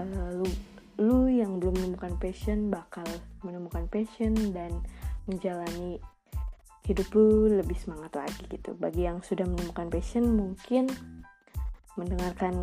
uh, 0.00 0.28
lu 0.32 0.48
lu 0.94 1.26
yang 1.26 1.58
belum 1.58 1.74
menemukan 1.74 2.16
passion 2.22 2.70
bakal 2.70 3.04
menemukan 3.42 3.90
passion 3.90 4.32
dan 4.54 4.70
menjalani 5.26 5.98
hidup 6.86 7.08
lu 7.16 7.48
lebih 7.50 7.76
semangat 7.76 8.16
lagi 8.16 8.44
gitu. 8.48 8.72
Bagi 8.76 9.04
yang 9.04 9.20
sudah 9.20 9.44
menemukan 9.44 9.92
passion 9.92 10.24
mungkin 10.32 10.88
mendengarkan 11.94 12.54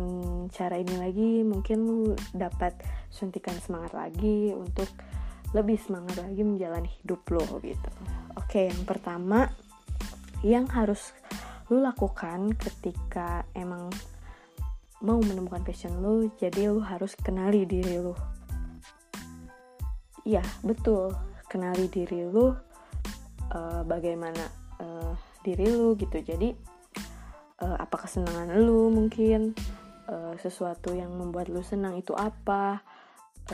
cara 0.52 0.76
ini 0.76 0.94
lagi 1.00 1.30
mungkin 1.40 1.78
lu 1.84 2.00
dapat 2.36 2.76
suntikan 3.08 3.56
semangat 3.60 3.96
lagi 3.96 4.52
untuk 4.52 4.88
lebih 5.52 5.76
semangat 5.80 6.20
lagi 6.20 6.44
menjalani 6.44 6.88
hidup 7.00 7.24
lo 7.32 7.44
gitu. 7.60 7.90
Oke 8.36 8.68
yang 8.68 8.82
pertama 8.84 9.48
yang 10.44 10.68
harus 10.68 11.12
lu 11.68 11.80
lakukan 11.80 12.52
ketika 12.56 13.44
emang 13.56 13.88
mau 15.02 15.18
menemukan 15.20 15.64
passion 15.64 15.98
lu 16.00 16.28
jadi 16.36 16.72
lu 16.72 16.80
harus 16.80 17.16
kenali 17.16 17.64
diri 17.64 18.00
lu. 18.00 18.14
Iya 20.28 20.44
betul. 20.62 21.12
Kenali 21.48 21.88
diri 21.88 22.24
lu 22.28 22.48
uh, 22.48 23.82
bagaimana 23.84 24.44
uh, 24.80 25.12
diri 25.44 25.68
lu 25.68 25.92
gitu. 26.00 26.16
Jadi 26.20 26.71
uh, 27.62 27.76
apa 27.78 27.96
kesenangan 28.04 28.50
lu 28.58 28.90
mungkin? 28.90 29.54
Uh, 30.10 30.34
sesuatu 30.42 30.92
yang 30.92 31.14
membuat 31.14 31.46
lu 31.46 31.62
senang 31.62 31.94
itu 31.94 32.12
apa? 32.12 32.82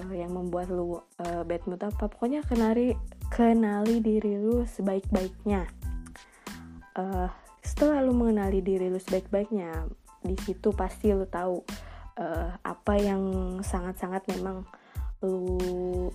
Uh, 0.00 0.12
yang 0.16 0.32
membuat 0.32 0.72
lu 0.72 0.96
uh, 0.96 1.44
bad 1.44 1.62
mood 1.68 1.84
apa? 1.84 2.08
Pokoknya 2.08 2.40
kenali 2.48 2.96
kenali 3.28 4.00
diri 4.00 4.40
lu 4.40 4.64
sebaik-baiknya. 4.64 5.68
Uh, 6.96 7.28
setelah 7.60 8.00
lu 8.00 8.16
mengenali 8.16 8.64
diri 8.64 8.88
lu 8.88 8.98
sebaik-baiknya 8.98 9.86
di 10.24 10.34
situ 10.40 10.74
pasti 10.74 11.12
lu 11.12 11.28
tahu 11.28 11.62
uh, 12.18 12.50
apa 12.64 12.94
yang 12.98 13.22
sangat-sangat 13.62 14.24
memang 14.34 14.64
lu 15.20 15.60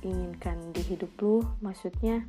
inginkan 0.01 0.73
di 0.73 0.81
hidup 0.81 1.13
lu. 1.21 1.45
Maksudnya 1.61 2.25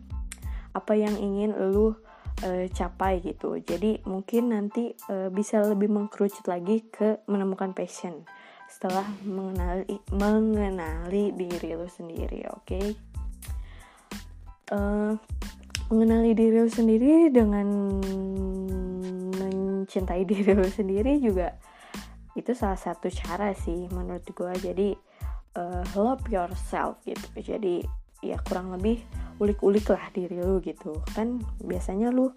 apa 0.76 0.92
yang 0.92 1.16
ingin 1.16 1.56
lu 1.56 1.96
uh, 2.42 2.66
capai 2.74 3.22
gitu. 3.22 3.60
Jadi 3.62 4.02
mungkin 4.08 4.50
nanti 4.50 4.90
uh, 5.12 5.30
bisa 5.30 5.62
lebih 5.62 5.92
mengkerucut 5.92 6.50
lagi 6.50 6.82
ke 6.90 7.22
menemukan 7.30 7.70
passion 7.70 8.26
setelah 8.66 9.06
mengenali 9.22 10.02
mengenali 10.10 11.30
diri 11.36 11.78
lu 11.78 11.86
sendiri, 11.86 12.42
oke? 12.50 12.66
Okay? 12.66 12.86
Uh, 14.74 15.14
mengenali 15.92 16.34
diri 16.34 16.58
lu 16.64 16.70
sendiri 16.72 17.30
dengan 17.30 17.68
mencintai 19.38 20.24
diri 20.30 20.52
lu 20.56 20.66
sendiri 20.66 21.20
juga 21.22 21.54
itu 22.34 22.50
salah 22.50 22.78
satu 22.78 23.06
cara 23.14 23.54
sih 23.54 23.86
menurut 23.94 24.26
gue 24.26 24.52
jadi 24.58 24.88
uh, 25.54 25.86
love 25.94 26.26
yourself 26.26 26.98
gitu 27.06 27.22
jadi 27.38 27.86
ya 28.24 28.40
kurang 28.42 28.74
lebih 28.74 29.06
ulik-ulik 29.42 29.90
lah 29.90 30.10
diri 30.14 30.38
lu 30.38 30.62
gitu. 30.62 31.02
Kan 31.14 31.42
biasanya 31.62 32.10
lu 32.14 32.30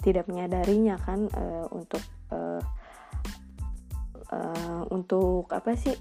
tidak 0.00 0.30
menyadarinya 0.30 0.96
kan 1.02 1.28
uh, 1.34 1.66
untuk 1.74 2.02
uh, 2.32 2.62
uh, 4.32 4.82
untuk 4.90 5.50
apa 5.50 5.74
sih? 5.76 5.94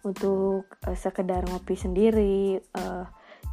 Untuk 0.00 0.64
uh, 0.88 0.96
sekedar 0.96 1.44
ngopi 1.48 1.76
sendiri 1.76 2.60
uh, 2.76 3.04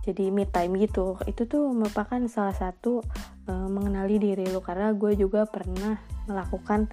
jadi 0.08 0.32
me 0.32 0.48
time 0.48 0.80
gitu. 0.80 1.20
Itu 1.28 1.46
tuh 1.46 1.72
merupakan 1.76 2.20
salah 2.32 2.56
satu 2.56 3.04
uh, 3.52 3.68
mengenali 3.68 4.20
diri 4.20 4.48
lu. 4.48 4.64
Karena 4.64 4.96
gue 4.96 5.16
juga 5.20 5.44
pernah 5.48 6.00
melakukan 6.28 6.88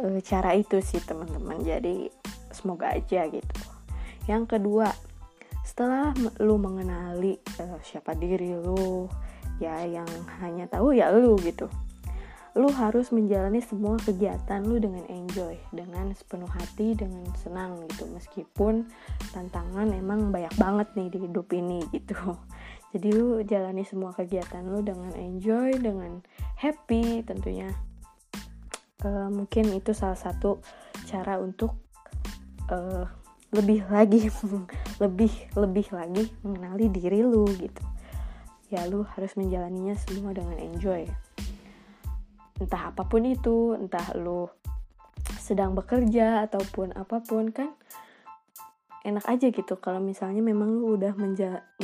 uh, 0.00 0.18
cara 0.24 0.56
itu 0.56 0.80
sih 0.80 1.00
teman-teman. 1.04 1.60
Jadi 1.60 2.08
semoga 2.52 2.96
aja 2.96 3.28
gitu. 3.28 3.56
Yang 4.24 4.56
kedua 4.56 4.88
setelah 5.64 6.12
lu 6.44 6.60
mengenali 6.60 7.40
uh, 7.58 7.80
siapa 7.80 8.12
diri 8.12 8.52
lu 8.52 9.08
ya 9.56 9.80
yang 9.88 10.06
hanya 10.44 10.68
tahu 10.68 10.92
ya 10.92 11.08
lu 11.08 11.40
gitu. 11.40 11.72
Lu 12.54 12.70
harus 12.70 13.10
menjalani 13.10 13.58
semua 13.58 13.98
kegiatan 13.98 14.62
lu 14.62 14.78
dengan 14.78 15.02
enjoy 15.10 15.58
dengan 15.74 16.14
sepenuh 16.14 16.46
hati 16.46 16.94
dengan 16.94 17.26
senang 17.40 17.82
gitu. 17.90 18.06
Meskipun 18.12 18.86
tantangan 19.34 19.90
emang 19.90 20.30
banyak 20.30 20.54
banget 20.54 20.86
nih 20.94 21.08
di 21.10 21.18
hidup 21.26 21.50
ini 21.50 21.82
gitu. 21.90 22.14
Jadi 22.94 23.08
lu 23.10 23.42
jalani 23.42 23.82
semua 23.82 24.14
kegiatan 24.14 24.62
lu 24.62 24.84
dengan 24.86 25.10
enjoy 25.18 25.74
dengan 25.82 26.22
happy 26.60 27.26
tentunya. 27.26 27.74
Uh, 29.02 29.28
mungkin 29.28 29.74
itu 29.74 29.90
salah 29.90 30.16
satu 30.16 30.62
cara 31.04 31.36
untuk 31.42 31.74
uh, 32.70 33.23
lebih 33.54 33.86
lagi 33.86 34.26
lebih 35.02 35.32
lebih 35.54 35.86
lagi 35.94 36.24
mengenali 36.42 36.90
diri 36.90 37.22
lu 37.22 37.46
gitu. 37.54 37.82
Ya 38.68 38.82
lu 38.90 39.06
harus 39.06 39.38
menjalaninya 39.38 39.94
semua 39.94 40.34
dengan 40.34 40.58
enjoy. 40.58 41.06
Entah 42.58 42.90
apa 42.90 43.06
pun 43.06 43.22
itu 43.22 43.78
entah 43.78 44.10
lu 44.18 44.50
sedang 45.38 45.78
bekerja 45.78 46.44
ataupun 46.50 46.98
apa 46.98 47.22
pun 47.22 47.54
kan 47.54 47.70
enak 49.04 49.24
aja 49.28 49.52
gitu 49.52 49.76
kalau 49.78 50.00
misalnya 50.00 50.40
memang 50.40 50.80
lu 50.80 50.98
udah 50.98 51.14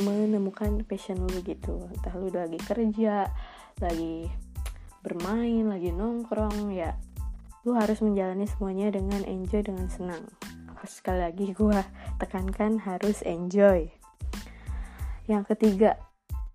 menemukan 0.03 0.83
passion 0.83 1.23
lu 1.23 1.39
gitu. 1.47 1.87
Entah 1.95 2.13
lu 2.19 2.27
lagi 2.27 2.59
kerja 2.59 3.31
lagi 3.79 4.27
bermain 5.01 5.65
lagi 5.65 5.89
nongkrong 5.89 6.69
ya 6.69 6.93
lu 7.65 7.73
harus 7.73 8.01
menjalani 8.01 8.45
semuanya 8.45 8.93
dengan 8.93 9.21
enjoy 9.25 9.61
dengan 9.65 9.89
senang 9.89 10.25
sekali 10.89 11.21
lagi 11.21 11.53
gue 11.53 11.79
tekankan 12.17 12.81
harus 12.81 13.21
enjoy. 13.25 13.89
Yang 15.29 15.53
ketiga 15.55 15.97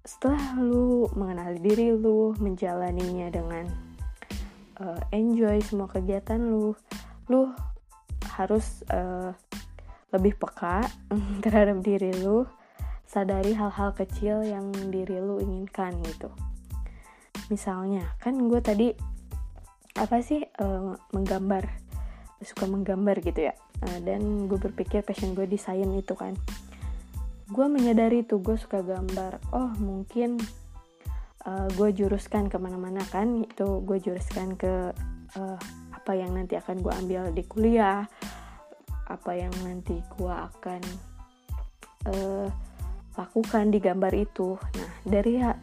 setelah 0.07 0.55
lu 0.59 1.11
mengenali 1.19 1.59
diri 1.59 1.91
lu 1.91 2.31
menjalaninya 2.39 3.27
dengan 3.31 3.67
uh, 4.79 5.01
enjoy 5.11 5.59
semua 5.67 5.91
kegiatan 5.91 6.39
lu 6.39 6.79
lu 7.27 7.51
harus 8.39 8.87
uh, 8.95 9.35
lebih 10.15 10.39
peka 10.39 10.87
terhadap 11.45 11.83
diri 11.83 12.15
lu 12.23 12.47
sadari 13.07 13.55
hal-hal 13.55 13.95
kecil 13.95 14.43
yang 14.43 14.71
diri 14.91 15.19
lu 15.19 15.43
inginkan 15.43 15.99
gitu. 16.07 16.31
Misalnya 17.51 18.15
kan 18.19 18.35
gue 18.35 18.61
tadi 18.63 18.91
apa 19.97 20.21
sih 20.21 20.45
uh, 20.61 20.93
menggambar 21.15 21.86
suka 22.43 22.69
menggambar 22.69 23.21
gitu 23.25 23.49
ya. 23.49 23.55
Uh, 23.85 23.99
dan 24.05 24.49
gue 24.49 24.59
berpikir 24.61 25.05
passion 25.05 25.33
gue 25.33 25.49
desain 25.49 25.89
itu 25.93 26.13
kan. 26.13 26.37
Gue 27.49 27.67
menyadari 27.71 28.27
tuh 28.27 28.43
gue 28.43 28.59
suka 28.59 28.83
gambar. 28.83 29.39
Oh 29.55 29.71
mungkin 29.79 30.41
uh, 31.47 31.69
gue 31.79 31.89
juruskan 31.95 32.51
ke 32.51 32.57
mana-mana 32.59 33.01
kan 33.09 33.47
itu 33.47 33.81
gue 33.87 33.99
juruskan 34.03 34.59
ke 34.59 34.93
uh, 35.39 35.59
apa 35.95 36.13
yang 36.15 36.35
nanti 36.35 36.59
akan 36.59 36.83
gue 36.83 36.93
ambil 36.93 37.23
di 37.35 37.43
kuliah 37.47 38.07
apa 39.07 39.33
yang 39.39 39.55
nanti 39.63 40.03
gue 40.19 40.35
akan 40.35 40.83
uh, 42.11 42.49
lakukan 43.17 43.71
di 43.73 43.79
gambar 43.79 44.13
itu. 44.13 44.59
Nah 44.59 44.91
dari 45.07 45.39
hal 45.41 45.57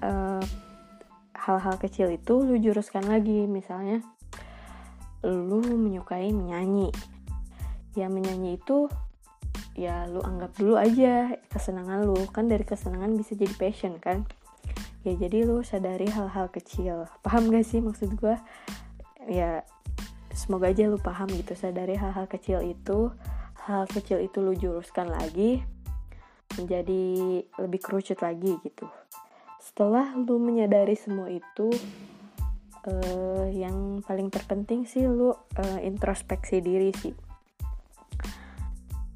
hal-hal 1.35 1.75
kecil 1.75 2.07
itu 2.07 2.39
lu 2.39 2.55
juruskan 2.55 3.03
lagi 3.03 3.43
misalnya 3.43 3.99
lu 5.23 5.63
menyukai 5.63 6.29
menyanyi. 6.35 6.91
Ya 7.95 8.11
menyanyi 8.11 8.59
itu 8.59 8.91
ya 9.73 10.05
lu 10.11 10.21
anggap 10.21 10.53
dulu 10.59 10.75
aja 10.75 11.33
kesenangan 11.49 12.03
lu. 12.03 12.19
Kan 12.29 12.51
dari 12.51 12.67
kesenangan 12.67 13.15
bisa 13.15 13.33
jadi 13.33 13.53
passion 13.55 13.97
kan? 13.97 14.27
Ya 15.07 15.15
jadi 15.15 15.47
lu 15.47 15.63
sadari 15.63 16.07
hal-hal 16.11 16.51
kecil. 16.51 17.07
Paham 17.23 17.51
gak 17.51 17.67
sih 17.67 17.79
maksud 17.83 18.15
gue 18.19 18.35
ya 19.27 19.63
semoga 20.35 20.71
aja 20.71 20.87
lu 20.87 20.99
paham 20.99 21.31
gitu. 21.31 21.55
Sadari 21.55 21.95
hal-hal 21.95 22.27
kecil 22.27 22.59
itu 22.63 23.11
hal 23.63 23.87
kecil 23.87 24.19
itu 24.19 24.43
lu 24.43 24.51
juruskan 24.55 25.07
lagi 25.07 25.63
menjadi 26.59 27.03
lebih 27.63 27.79
kerucut 27.79 28.19
lagi 28.21 28.59
gitu. 28.61 28.85
Setelah 29.63 30.13
lu 30.13 30.37
menyadari 30.37 30.93
semua 30.93 31.31
itu 31.31 31.71
uh, 32.87 33.47
yang 33.51 34.03
paling 34.03 34.27
terpenting 34.27 34.83
sih 34.87 35.05
lu 35.07 35.31
uh, 35.31 35.79
introspeksi 35.83 36.59
diri 36.59 36.91
sih. 36.95 37.15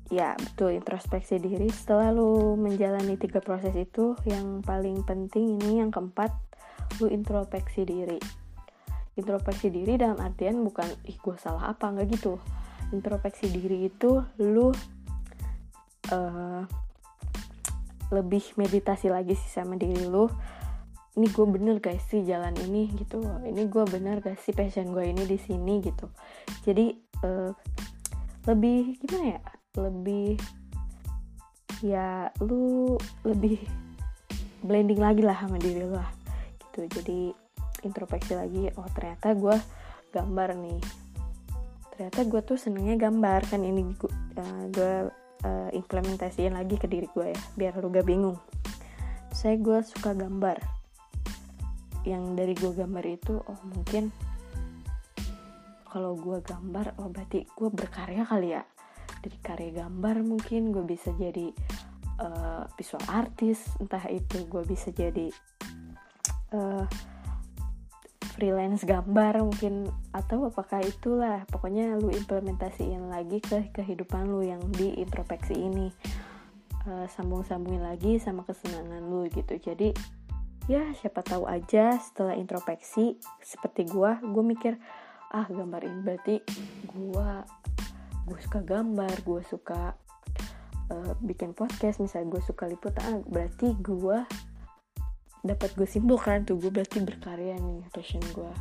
Ya 0.08 0.40
betul 0.40 0.80
introspeksi 0.80 1.36
diri. 1.36 1.68
Setelah 1.68 2.16
lu 2.16 2.56
menjalani 2.56 3.20
tiga 3.20 3.44
proses 3.44 3.76
itu 3.76 4.16
yang 4.24 4.64
paling 4.64 5.04
penting 5.04 5.60
ini 5.60 5.84
yang 5.84 5.92
keempat 5.92 6.32
lu 7.04 7.12
introspeksi 7.12 7.84
diri. 7.84 8.20
Introspeksi 9.20 9.68
diri 9.68 10.00
dalam 10.00 10.16
artian 10.24 10.64
bukan 10.64 10.88
ih 11.04 11.18
gue 11.20 11.36
salah 11.36 11.68
apa 11.68 11.92
nggak 11.92 12.08
gitu. 12.16 12.40
Introspeksi 12.96 13.52
diri 13.52 13.92
itu 13.92 14.24
lu 14.40 14.72
uh, 16.14 16.64
lebih 18.08 18.56
meditasi 18.56 19.12
lagi 19.12 19.36
sih 19.36 19.52
sama 19.52 19.76
diri 19.76 20.08
lu 20.08 20.32
ini 21.18 21.34
gue 21.34 21.46
bener 21.50 21.82
gak 21.82 21.98
sih 22.08 22.22
jalan 22.22 22.54
ini? 22.70 22.94
Gitu. 22.94 23.18
Ini 23.26 23.66
gue 23.66 23.84
bener 23.90 24.22
gak 24.22 24.38
sih 24.38 24.54
passion 24.54 24.94
gue 24.94 25.02
ini 25.02 25.26
di 25.26 25.42
sini? 25.42 25.82
Gitu. 25.82 26.06
Jadi 26.62 26.94
uh, 27.26 27.50
lebih 28.46 29.02
gimana 29.02 29.26
ya? 29.34 29.42
Lebih 29.82 30.38
ya 31.82 32.30
lu 32.42 32.98
lebih 33.26 33.62
blending 34.62 35.02
lagi 35.02 35.26
lah 35.26 35.42
sama 35.42 35.58
diri 35.58 35.82
lu 35.82 35.98
lah. 35.98 36.10
Gitu. 36.62 36.86
Jadi 37.02 37.20
introspeksi 37.82 38.38
lagi 38.38 38.70
oh 38.78 38.86
ternyata 38.94 39.34
gue 39.34 39.58
gambar 40.14 40.54
nih. 40.54 40.82
Ternyata 41.98 42.20
gue 42.30 42.42
tuh 42.46 42.62
senengnya 42.62 43.10
gambar. 43.10 43.50
Kan 43.50 43.66
ini 43.66 43.90
gue 43.98 44.06
uh, 44.38 45.10
uh, 45.42 45.70
implementasiin 45.74 46.54
lagi 46.54 46.78
ke 46.78 46.86
diri 46.86 47.10
gue 47.10 47.34
ya 47.34 47.42
biar 47.58 47.74
lu 47.82 47.90
gak 47.90 48.06
bingung. 48.06 48.38
Saya 49.34 49.58
gue 49.58 49.82
suka 49.82 50.14
gambar 50.14 50.76
yang 52.07 52.39
dari 52.39 52.55
gue 52.55 52.72
gambar 52.72 53.03
itu 53.03 53.35
oh 53.35 53.61
mungkin 53.67 54.15
kalau 55.87 56.15
gue 56.15 56.39
gambar 56.39 56.96
oh 57.03 57.11
berarti 57.11 57.43
gue 57.43 57.70
berkarya 57.72 58.24
kali 58.24 58.55
ya. 58.55 58.63
Dari 59.17 59.37
karya 59.43 59.83
gambar 59.83 60.24
mungkin 60.24 60.72
gue 60.72 60.85
bisa 60.87 61.11
jadi 61.15 61.51
uh, 62.22 62.63
visual 62.79 63.03
artis 63.11 63.65
entah 63.81 64.05
itu 64.07 64.46
gue 64.46 64.63
bisa 64.63 64.93
jadi 64.93 65.27
uh, 66.53 66.85
freelance 68.37 68.85
gambar 68.85 69.41
mungkin 69.41 69.89
atau 70.13 70.53
apakah 70.53 70.85
itulah. 70.85 71.43
Pokoknya 71.50 71.98
lu 71.98 72.13
implementasiin 72.13 73.09
lagi 73.09 73.41
ke 73.41 73.74
kehidupan 73.74 74.29
lu 74.29 74.46
yang 74.46 74.61
di 74.77 75.01
introspeksi 75.01 75.57
ini. 75.57 75.89
Uh, 76.87 77.03
sambung-sambungin 77.09 77.83
lagi 77.83 78.15
sama 78.22 78.46
kesenangan 78.46 79.01
lu 79.01 79.25
gitu. 79.33 79.57
Jadi 79.57 79.91
ya 80.68 80.84
siapa 81.00 81.24
tahu 81.24 81.48
aja 81.48 81.96
setelah 81.96 82.36
introspeksi 82.36 83.16
seperti 83.40 83.88
gue 83.88 84.12
gue 84.20 84.44
mikir 84.44 84.75
ah 85.32 85.48
gambar 85.48 85.82
ini 85.88 86.00
berarti 86.03 86.36
gue 86.92 87.30
gue 88.27 88.40
suka 88.44 88.60
gambar 88.60 89.16
gue 89.24 89.42
suka 89.48 89.96
uh, 90.92 91.14
bikin 91.24 91.56
podcast 91.56 92.03
misalnya 92.03 92.36
gue 92.36 92.42
suka 92.44 92.68
liputan 92.68 93.24
berarti 93.27 93.80
gue 93.80 94.20
dapat 95.48 95.72
gue 95.80 95.88
simpulkan 95.88 96.44
tuh 96.44 96.60
gue 96.60 96.68
berarti 96.68 97.00
berkarya 97.00 97.56
nih 97.56 97.88
passion 97.96 98.24
gue 98.36 98.51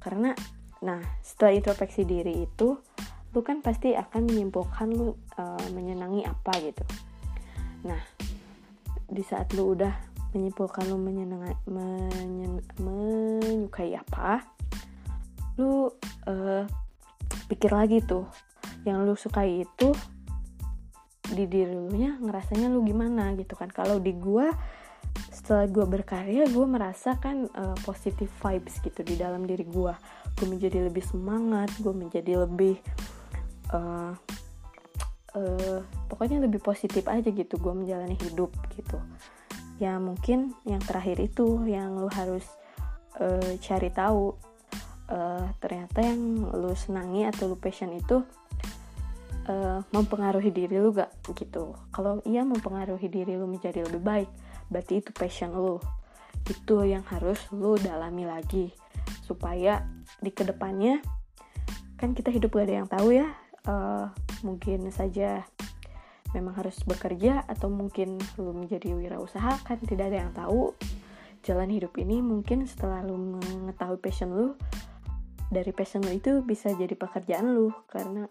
karena 0.00 0.32
nah 0.80 0.98
setelah 1.20 1.52
introspeksi 1.52 2.08
diri 2.08 2.48
itu 2.48 2.80
lu 3.32 3.40
kan 3.40 3.64
pasti 3.64 3.96
akan 3.96 4.28
menyimpulkan 4.28 4.92
lu 4.92 5.16
uh, 5.40 5.66
menyenangi 5.72 6.20
apa 6.28 6.52
gitu. 6.60 6.84
Nah 7.88 8.00
di 9.08 9.24
saat 9.24 9.56
lu 9.56 9.72
udah 9.72 10.11
menyimpulkan 10.32 10.88
lu 10.88 10.96
menyenangi 10.96 11.56
menyen, 11.68 12.60
menyukai 12.80 13.96
apa 13.96 14.44
lu 15.60 15.92
uh, 16.28 16.64
pikir 17.48 17.72
lagi 17.72 18.00
tuh. 18.00 18.24
Yang 18.82 18.98
lu 19.04 19.14
sukai 19.14 19.62
itu 19.62 19.88
di 21.32 21.44
diri 21.48 21.72
lu 21.72 21.92
nya 21.94 22.18
ngerasanya 22.18 22.72
lu 22.72 22.82
gimana 22.84 23.36
gitu 23.36 23.54
kan. 23.54 23.68
Kalau 23.68 24.00
di 24.00 24.16
gue 24.16 24.48
setelah 25.42 25.66
gue 25.66 25.84
berkarya 25.84 26.46
gue 26.48 26.66
merasakan 26.66 27.50
uh, 27.52 27.76
positive 27.82 28.30
vibes 28.40 28.78
gitu 28.78 29.02
di 29.02 29.18
dalam 29.18 29.42
diri 29.42 29.66
gue 29.66 29.92
gue 30.38 30.46
menjadi 30.46 30.86
lebih 30.86 31.02
semangat 31.02 31.68
gue 31.82 31.90
menjadi 31.90 32.46
lebih 32.46 32.78
uh, 33.74 34.14
uh, 35.34 35.80
pokoknya 36.06 36.46
lebih 36.46 36.62
positif 36.62 37.04
aja 37.10 37.28
gitu 37.28 37.58
gue 37.58 37.74
menjalani 37.74 38.16
hidup 38.22 38.54
gitu 38.78 39.02
ya 39.82 39.98
mungkin 39.98 40.54
yang 40.62 40.78
terakhir 40.78 41.18
itu 41.18 41.66
yang 41.66 41.98
lu 41.98 42.06
harus 42.06 42.46
uh, 43.18 43.58
cari 43.58 43.90
tahu 43.90 44.30
uh, 45.10 45.50
ternyata 45.58 46.06
yang 46.06 46.46
lu 46.54 46.70
senangi 46.78 47.26
atau 47.26 47.50
lu 47.50 47.58
passion 47.58 47.90
itu 47.90 48.22
uh, 49.50 49.82
mempengaruhi 49.90 50.54
diri 50.54 50.78
lu 50.78 50.94
gak 50.94 51.10
gitu. 51.34 51.74
Kalau 51.90 52.22
iya 52.22 52.46
mempengaruhi 52.46 53.10
diri 53.10 53.34
lu 53.34 53.50
menjadi 53.50 53.82
lebih 53.82 54.02
baik 54.06 54.30
berarti 54.70 55.02
itu 55.02 55.10
passion 55.10 55.50
lu. 55.50 55.82
Itu 56.46 56.86
yang 56.86 57.02
harus 57.10 57.42
lu 57.50 57.74
dalami 57.74 58.22
lagi 58.22 58.70
supaya 59.26 59.82
di 60.22 60.30
ke 60.30 60.46
depannya 60.46 61.02
kan 61.98 62.14
kita 62.14 62.30
hidup 62.30 62.54
gak 62.54 62.70
ada 62.70 62.74
yang 62.82 62.88
tahu 62.90 63.08
ya 63.18 63.26
uh, 63.66 64.06
mungkin 64.46 64.90
saja 64.94 65.42
memang 66.32 66.56
harus 66.56 66.80
bekerja 66.84 67.44
atau 67.44 67.68
mungkin 67.68 68.16
lu 68.40 68.56
menjadi 68.56 68.96
wirausaha 68.96 69.60
kan 69.64 69.78
tidak 69.84 70.12
ada 70.12 70.18
yang 70.28 70.32
tahu. 70.32 70.72
Jalan 71.42 71.74
hidup 71.74 71.96
ini 71.98 72.22
mungkin 72.22 72.64
setelah 72.64 73.02
lu 73.04 73.18
mengetahui 73.38 73.98
passion 74.00 74.30
lu 74.32 74.54
dari 75.52 75.74
passion 75.74 76.00
lu 76.00 76.16
itu 76.16 76.40
bisa 76.40 76.72
jadi 76.72 76.96
pekerjaan 76.96 77.52
lu 77.52 77.74
karena 77.90 78.30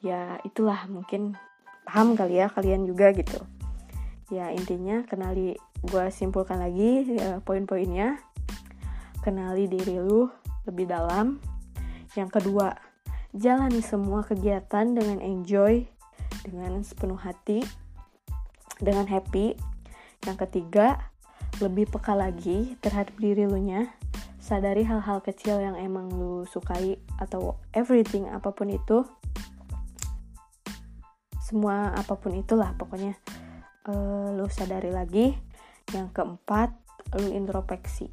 ya 0.00 0.40
itulah 0.46 0.88
mungkin 0.88 1.36
paham 1.84 2.16
kali 2.16 2.40
ya 2.40 2.48
kalian 2.48 2.88
juga 2.88 3.12
gitu. 3.12 3.40
Ya 4.32 4.48
intinya 4.56 5.04
kenali 5.04 5.52
gue 5.84 6.06
simpulkan 6.08 6.56
lagi 6.56 7.04
ya, 7.12 7.44
poin-poinnya. 7.44 8.16
Kenali 9.20 9.68
diri 9.68 10.00
lu 10.00 10.28
lebih 10.64 10.88
dalam. 10.88 11.40
Yang 12.16 12.40
kedua 12.40 12.72
jalani 13.34 13.82
semua 13.82 14.22
kegiatan 14.22 14.94
dengan 14.94 15.18
enjoy 15.18 15.84
dengan 16.44 16.84
sepenuh 16.84 17.16
hati 17.16 17.64
dengan 18.78 19.08
happy. 19.08 19.56
Yang 20.24 20.36
ketiga 20.48 21.10
lebih 21.60 21.88
peka 21.88 22.12
lagi 22.12 22.76
terhadap 22.84 23.16
diri 23.16 23.48
lu 23.48 23.56
nya. 23.60 23.88
Sadari 24.40 24.84
hal-hal 24.84 25.24
kecil 25.24 25.56
yang 25.56 25.76
emang 25.80 26.12
lu 26.12 26.44
sukai 26.44 27.00
atau 27.16 27.56
everything 27.72 28.28
apa 28.28 28.52
pun 28.52 28.68
itu. 28.68 29.08
Semua 31.40 31.92
apa 31.96 32.16
pun 32.16 32.36
itulah 32.36 32.76
pokoknya 32.76 33.16
uh, 33.88 34.36
lu 34.36 34.44
sadari 34.52 34.92
lagi. 34.92 35.32
Yang 35.92 36.12
keempat 36.12 36.76
lu 37.20 37.32
introspeksi. 37.32 38.12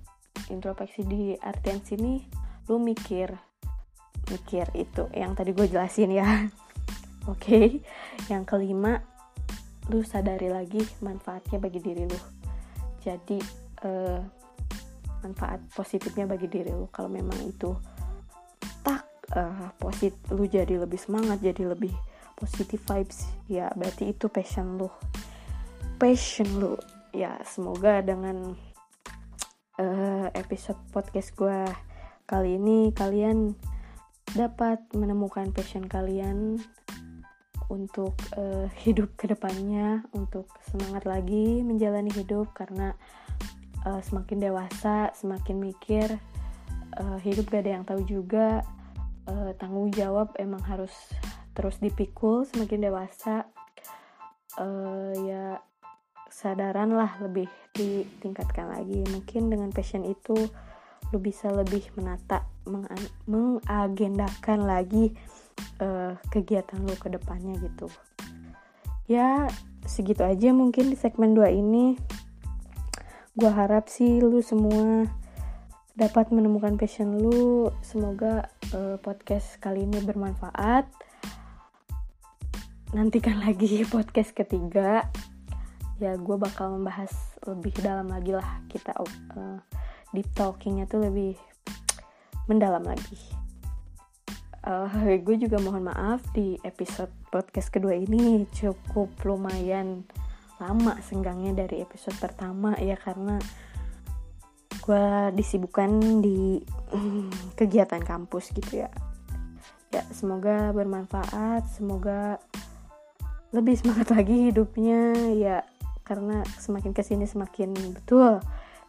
Introspeksi 0.51 1.03
di 1.03 1.35
artian 1.35 1.83
sini 1.83 2.23
lu 2.71 2.79
mikir 2.79 3.51
mikir 4.31 4.69
itu 4.79 5.11
yang 5.11 5.35
tadi 5.35 5.51
gue 5.51 5.67
jelasin 5.67 6.13
ya 6.13 6.47
Oke, 7.29 7.85
yang 8.33 8.41
kelima, 8.49 8.97
lu 9.93 10.01
sadari 10.01 10.49
lagi 10.49 10.81
manfaatnya 11.05 11.61
bagi 11.61 11.77
diri 11.77 12.09
lu. 12.09 12.19
Jadi 12.97 13.37
eh, 13.85 14.19
manfaat 15.21 15.61
positifnya 15.77 16.25
bagi 16.25 16.49
diri 16.49 16.73
lu. 16.73 16.89
Kalau 16.89 17.13
memang 17.13 17.37
itu 17.45 17.77
tak 18.81 19.05
eh, 19.37 19.69
posit, 19.77 20.17
lu 20.33 20.49
jadi 20.49 20.81
lebih 20.81 20.97
semangat, 20.97 21.37
jadi 21.45 21.69
lebih 21.69 21.93
positive 22.33 22.81
vibes, 22.89 23.29
ya 23.45 23.69
berarti 23.77 24.17
itu 24.17 24.25
passion 24.25 24.81
lu. 24.81 24.89
Passion 26.01 26.49
lu, 26.57 26.73
ya 27.13 27.37
semoga 27.45 28.01
dengan 28.01 28.57
eh, 29.77 30.27
episode 30.33 30.81
podcast 30.89 31.37
gue 31.37 31.69
kali 32.25 32.57
ini 32.57 32.89
kalian 32.97 33.53
dapat 34.33 34.81
menemukan 34.97 35.53
passion 35.53 35.85
kalian 35.85 36.57
untuk 37.71 38.11
uh, 38.35 38.67
hidup 38.83 39.15
ke 39.15 39.31
depannya, 39.31 40.03
untuk 40.11 40.51
semangat 40.67 41.07
lagi 41.07 41.63
menjalani 41.63 42.11
hidup 42.11 42.51
karena 42.51 42.91
uh, 43.87 44.03
semakin 44.03 44.43
dewasa, 44.43 45.15
semakin 45.15 45.55
mikir 45.55 46.19
uh, 46.99 47.19
hidup 47.23 47.47
gak 47.47 47.63
ada 47.63 47.79
yang 47.79 47.85
tahu 47.87 48.03
juga, 48.03 48.59
uh, 49.31 49.55
tanggung 49.55 49.87
jawab 49.95 50.35
emang 50.35 50.59
harus 50.67 50.91
terus 51.55 51.79
dipikul 51.79 52.43
semakin 52.43 52.91
dewasa, 52.91 53.47
uh, 54.59 55.15
ya 55.23 55.63
sadaran 56.27 56.91
lah 56.91 57.19
lebih 57.23 57.47
ditingkatkan 57.71 58.71
lagi. 58.71 59.03
Mungkin 59.07 59.47
dengan 59.47 59.71
passion 59.71 60.03
itu 60.03 60.35
lu 61.11 61.19
bisa 61.19 61.51
lebih 61.51 61.91
menata, 61.99 62.47
mengagendakan 63.27 64.63
lagi 64.63 65.11
uh, 65.81 66.17
kegiatan 66.29 66.79
lo 66.83 66.95
ke 66.97 67.11
depannya 67.11 67.57
gitu. 67.61 67.87
Ya, 69.09 69.49
segitu 69.83 70.23
aja 70.23 70.55
mungkin 70.55 70.93
di 70.93 70.97
segmen 70.97 71.35
2 71.35 71.51
ini. 71.51 71.99
Gua 73.35 73.51
harap 73.51 73.87
sih 73.87 74.19
lu 74.23 74.39
semua 74.43 75.07
dapat 75.95 76.31
menemukan 76.31 76.79
passion 76.79 77.19
lu. 77.19 77.69
Semoga 77.83 78.47
uh, 78.71 78.97
podcast 79.03 79.59
kali 79.59 79.83
ini 79.83 79.99
bermanfaat. 80.01 80.87
Nantikan 82.95 83.41
lagi 83.45 83.83
podcast 83.87 84.31
ketiga. 84.31 85.07
Ya, 86.01 86.17
gue 86.17 86.33
bakal 86.33 86.81
membahas 86.81 87.13
lebih 87.45 87.77
dalam 87.77 88.09
lagi 88.09 88.33
lah 88.33 88.57
kita 88.73 88.89
uh, 88.97 89.61
deep 90.17 90.25
talkingnya 90.33 90.89
tuh 90.89 90.97
lebih 91.05 91.37
mendalam 92.49 92.81
lagi 92.81 93.41
uh, 94.65 95.17
gue 95.17 95.35
juga 95.41 95.57
mohon 95.61 95.89
maaf 95.89 96.21
di 96.33 96.57
episode 96.61 97.09
podcast 97.33 97.73
kedua 97.73 97.97
ini. 97.97 98.45
Cukup 98.53 99.09
lumayan 99.25 100.05
lama 100.61 100.97
senggangnya 101.01 101.65
dari 101.65 101.81
episode 101.81 102.13
pertama 102.21 102.77
ya 102.77 102.93
karena 102.93 103.41
gue 104.81 105.05
disibukkan 105.37 106.21
di 106.21 106.61
kegiatan 107.59 108.01
kampus 108.01 108.53
gitu 108.53 108.85
ya. 108.85 108.89
Ya 109.91 110.03
semoga 110.13 110.71
bermanfaat 110.71 111.67
semoga 111.75 112.39
lebih 113.51 113.75
semangat 113.75 114.15
lagi 114.15 114.47
hidupnya 114.47 115.11
ya 115.35 115.57
karena 116.07 116.43
semakin 116.55 116.95
ke 116.95 117.03
sini 117.03 117.27
semakin 117.27 117.75
betul 117.91 118.39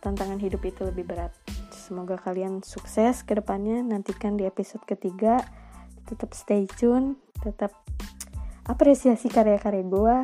tantangan 0.02 0.38
hidup 0.38 0.62
itu 0.62 0.86
lebih 0.86 1.08
berat. 1.08 1.34
Semoga 1.74 2.14
kalian 2.14 2.62
sukses 2.62 3.26
ke 3.26 3.34
depannya 3.34 3.82
nantikan 3.82 4.38
di 4.38 4.46
episode 4.46 4.86
ketiga 4.86 5.42
tetap 6.08 6.34
stay 6.34 6.66
tune 6.66 7.18
tetap 7.42 7.74
apresiasi 8.66 9.26
karya-karya 9.26 9.82
gue 9.82 10.16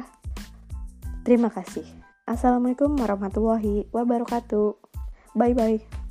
terima 1.27 1.53
kasih. 1.53 1.85
Assalamualaikum 2.29 2.93
warahmatullahi 2.97 3.88
wabarakatuh. 3.93 4.77
Bye 5.37 5.57
bye 5.57 6.08